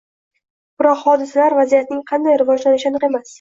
Biroq 0.81 1.03
hodisalar, 1.09 1.55
vaziyatning 1.59 2.01
qanday 2.13 2.41
rivojlanishi 2.45 2.91
aniq 2.93 3.07
emas 3.11 3.29